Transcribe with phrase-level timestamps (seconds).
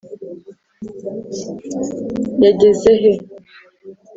[2.43, 3.13] yageze he